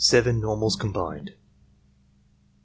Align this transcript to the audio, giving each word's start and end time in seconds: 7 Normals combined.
7 0.03 0.39
Normals 0.41 0.75
combined. 0.77 1.35